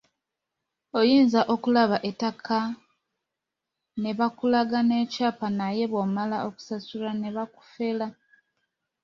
[0.99, 2.59] Oyinza okulaba ettaka
[4.01, 8.07] ne bakulaga n’ekyapa naye bw'omala okusasula ne bakufera.